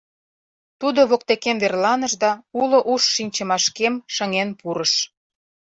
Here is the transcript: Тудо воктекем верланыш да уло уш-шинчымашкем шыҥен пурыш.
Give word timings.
Тудо 0.79 1.01
воктекем 1.09 1.57
верланыш 1.63 2.13
да 2.23 2.31
уло 2.61 2.79
уш-шинчымашкем 2.93 3.93
шыҥен 4.13 4.49
пурыш. 4.59 4.93